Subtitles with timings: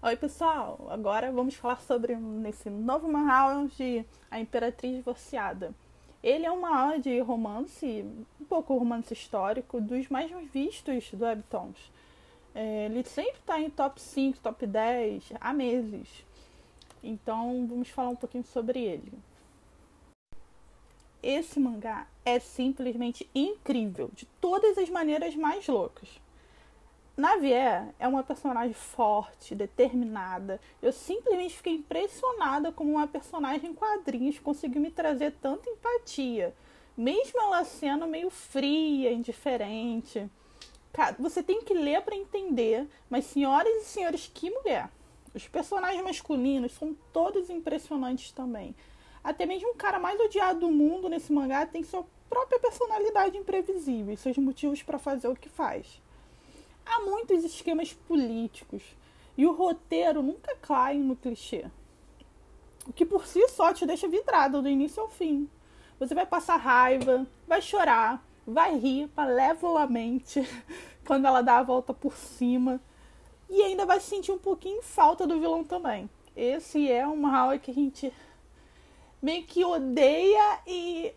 [0.00, 3.08] Oi pessoal, agora vamos falar sobre nesse novo
[3.76, 5.74] de A Imperatriz Divorciada.
[6.22, 8.06] Ele é uma aula de romance,
[8.40, 11.90] um pouco romance histórico, dos mais vistos do Webtoons.
[12.54, 16.24] É, ele sempre está em top 5, top 10 há meses.
[17.02, 19.12] Então vamos falar um pouquinho sobre ele.
[21.20, 26.08] Esse mangá é simplesmente incrível, de todas as maneiras mais loucas.
[27.18, 30.60] Navier é uma personagem forte, determinada.
[30.80, 36.54] Eu simplesmente fiquei impressionada como uma personagem em quadrinhos conseguiu me trazer tanta empatia,
[36.96, 40.30] mesmo ela sendo meio fria, indiferente.
[40.92, 44.88] Cara, você tem que ler para entender, mas senhoras e senhores, que mulher!
[45.34, 48.76] Os personagens masculinos são todos impressionantes também.
[49.24, 54.14] Até mesmo o cara mais odiado do mundo nesse mangá tem sua própria personalidade imprevisível
[54.14, 56.00] e seus motivos para fazer o que faz
[56.88, 58.82] há muitos esquemas políticos
[59.36, 61.66] e o roteiro nunca cai no clichê.
[62.86, 65.48] O que por si só te deixa vidrado do início ao fim.
[65.98, 70.42] Você vai passar raiva, vai chorar, vai rir malevolamente
[71.06, 72.80] quando ela dá a volta por cima
[73.50, 76.08] e ainda vai sentir um pouquinho falta do vilão também.
[76.34, 78.12] Esse é uma aula que a gente
[79.20, 81.12] meio que odeia e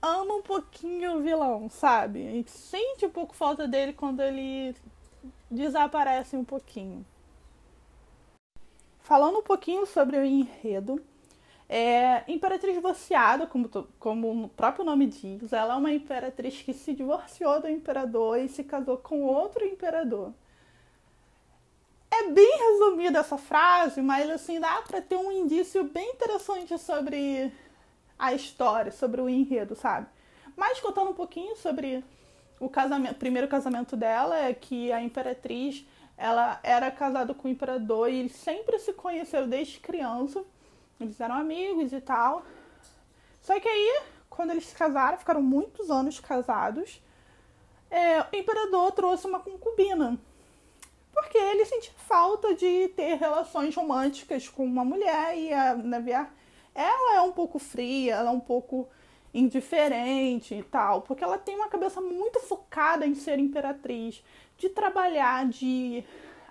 [0.00, 2.26] ama um pouquinho o vilão, sabe?
[2.26, 4.74] A gente sente um pouco falta dele quando ele
[5.50, 7.04] desaparece um pouquinho.
[9.00, 11.02] Falando um pouquinho sobre o enredo,
[11.68, 16.94] é, Imperatriz divorciada, como, como o próprio nome diz, ela é uma imperatriz que se
[16.94, 20.32] divorciou do imperador e se casou com outro imperador.
[22.10, 27.52] É bem resumida essa frase, mas assim dá para ter um indício bem interessante sobre
[28.18, 30.06] a história, sobre o enredo, sabe?
[30.56, 32.02] Mas contando um pouquinho sobre
[32.60, 38.10] o casamento, primeiro casamento dela é que a imperatriz ela era casada com o imperador
[38.10, 40.44] e eles sempre se conheceram desde criança.
[41.00, 42.44] Eles eram amigos e tal.
[43.40, 47.00] Só que aí, quando eles se casaram, ficaram muitos anos casados,
[47.88, 50.18] é, o imperador trouxe uma concubina.
[51.12, 56.32] Porque ele sentia falta de ter relações românticas com uma mulher e a Naviar,
[56.74, 58.88] ela é um pouco fria, ela é um pouco
[59.32, 64.22] indiferente e tal, porque ela tem uma cabeça muito focada em ser imperatriz,
[64.56, 66.04] de trabalhar, de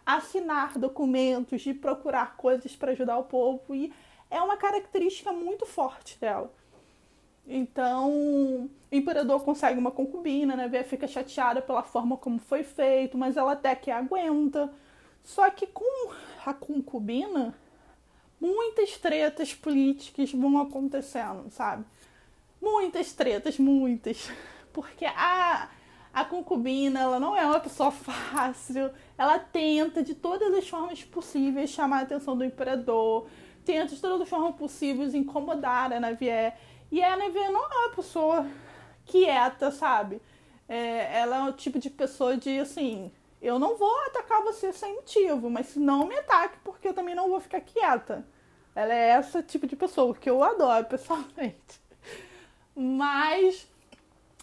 [0.05, 3.91] assinar documentos, de procurar coisas para ajudar o povo e
[4.29, 6.51] é uma característica muito forte dela.
[7.47, 10.67] Então, o imperador consegue uma concubina, né?
[10.67, 14.69] Vê, fica chateada pela forma como foi feito, mas ela até que aguenta.
[15.23, 16.11] Só que com
[16.45, 17.53] a concubina,
[18.39, 21.85] muitas tretas políticas vão acontecendo, sabe?
[22.61, 24.29] Muitas tretas, muitas.
[24.73, 25.69] Porque a,
[26.13, 28.91] a concubina, ela não é uma pessoa fácil.
[29.17, 33.27] Ela tenta de todas as formas possíveis chamar a atenção do imperador.
[33.65, 36.57] Tenta de todas as formas possíveis incomodar a Navier.
[36.91, 38.45] E a Navier não é uma pessoa
[39.05, 40.21] quieta, sabe?
[40.67, 43.11] É, ela é o tipo de pessoa de assim.
[43.41, 47.15] Eu não vou atacar você sem motivo, mas se não me ataque, porque eu também
[47.15, 48.25] não vou ficar quieta.
[48.75, 51.86] Ela é esse tipo de pessoa que eu adoro pessoalmente.
[52.79, 53.67] Mas,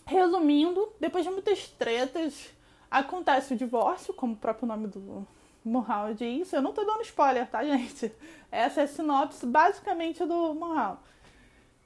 [0.04, 2.50] resumindo, depois de muitas tretas,
[2.90, 5.24] acontece o divórcio, como o próprio nome do
[5.64, 6.52] Morral diz.
[6.52, 8.12] Eu não tô dando spoiler, tá, gente?
[8.50, 11.00] Essa é a sinopse basicamente do Morral.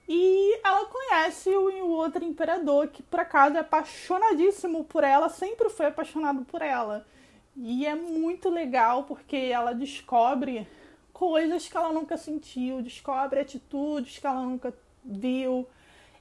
[0.08, 5.86] E ela conhece o outro imperador, que por acaso é apaixonadíssimo por ela, sempre foi
[5.86, 7.06] apaixonado por ela.
[7.54, 10.66] E é muito legal porque ela descobre
[11.12, 14.72] coisas que ela nunca sentiu, descobre atitudes que ela nunca
[15.04, 15.68] viu,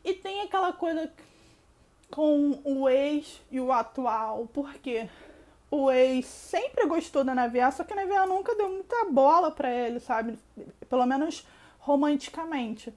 [0.08, 1.12] e tem aquela coisa
[2.10, 5.10] com o ex e o atual, porque
[5.70, 9.70] o ex sempre gostou da Navier, só que a Navier nunca deu muita bola para
[9.70, 10.40] ele, sabe?
[10.90, 11.46] Pelo menos
[11.80, 12.94] romanticamente.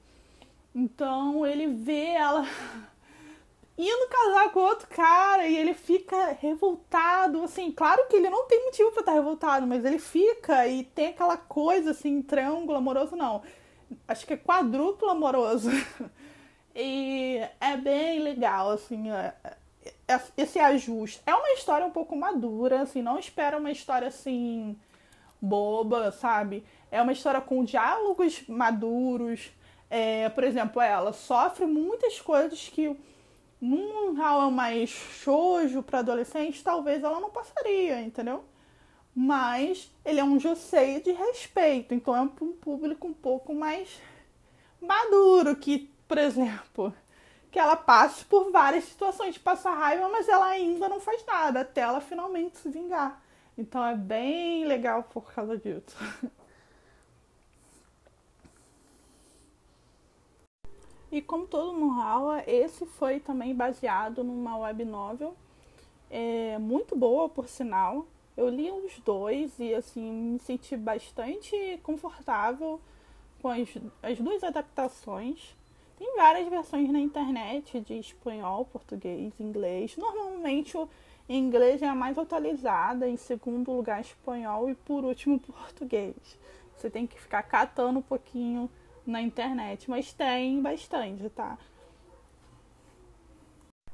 [0.72, 2.46] Então ele vê ela
[3.76, 8.66] indo casar com outro cara e ele fica revoltado, assim, claro que ele não tem
[8.66, 13.42] motivo para estar revoltado, mas ele fica e tem aquela coisa assim, triângulo amoroso não.
[14.06, 15.70] Acho que é quadruplo amoroso.
[16.74, 19.34] E é bem legal, assim, é,
[20.08, 21.20] é, esse ajuste.
[21.26, 24.76] É uma história um pouco madura, assim, não espera uma história assim
[25.40, 26.64] boba, sabe?
[26.90, 29.50] É uma história com diálogos maduros.
[29.88, 32.96] É, por exemplo, ela sofre muitas coisas que
[33.60, 38.44] num real mais shoujo para adolescente, talvez ela não passaria, entendeu?
[39.14, 44.00] Mas ele é um josei de respeito, então é um público um pouco mais
[44.80, 46.92] maduro, que por exemplo,
[47.52, 51.60] que ela passe por várias situações de passar raiva, mas ela ainda não faz nada,
[51.60, 53.22] até ela finalmente se vingar.
[53.56, 55.96] Então é bem legal por causa disso.
[61.12, 65.36] E como todo Murrawa, esse foi também baseado numa web novel
[66.10, 68.06] é, muito boa, por sinal.
[68.36, 72.80] Eu li os dois e assim me senti bastante confortável
[73.40, 73.68] com as,
[74.02, 75.59] as duas adaptações.
[76.00, 79.98] Tem várias versões na internet de espanhol, português, inglês.
[79.98, 80.88] Normalmente o
[81.28, 86.16] inglês é a mais atualizada, em segundo lugar espanhol e por último português.
[86.74, 88.70] Você tem que ficar catando um pouquinho
[89.06, 91.58] na internet, mas tem bastante, tá?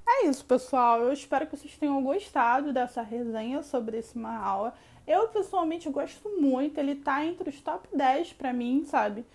[0.08, 1.00] É isso, pessoal.
[1.00, 4.72] Eu espero que vocês tenham gostado dessa resenha sobre esse Mahal.
[5.04, 9.26] Eu pessoalmente gosto muito, ele tá entre os top 10 para mim, sabe?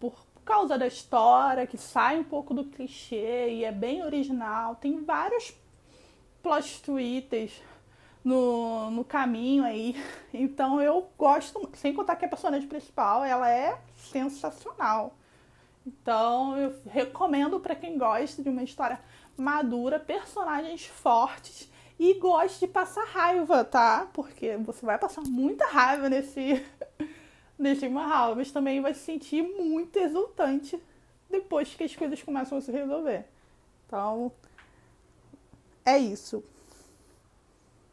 [0.00, 4.76] Por causa da história, que sai um pouco do clichê e é bem original.
[4.76, 5.54] Tem vários
[6.42, 7.62] plot twists
[8.24, 9.96] no, no caminho aí.
[10.34, 15.14] Então eu gosto, sem contar que a personagem principal, ela é sensacional.
[15.86, 18.98] Então eu recomendo para quem gosta de uma história
[19.36, 24.08] madura, personagens fortes e gosta de passar raiva, tá?
[24.12, 26.64] Porque você vai passar muita raiva nesse
[27.58, 30.80] nesse Mahal, mas também vai se sentir muito exultante
[31.30, 33.24] depois que as coisas começam a se resolver.
[33.86, 34.32] Então,
[35.84, 36.44] é isso.